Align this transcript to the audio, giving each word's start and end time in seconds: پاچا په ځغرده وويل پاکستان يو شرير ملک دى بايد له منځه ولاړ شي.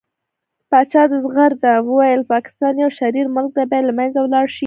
پاچا 0.69 1.03
په 1.11 1.17
ځغرده 1.23 1.73
وويل 1.87 2.21
پاکستان 2.33 2.73
يو 2.83 2.89
شرير 2.99 3.27
ملک 3.35 3.51
دى 3.57 3.63
بايد 3.69 3.83
له 3.87 3.93
منځه 3.99 4.19
ولاړ 4.21 4.45
شي. 4.53 4.59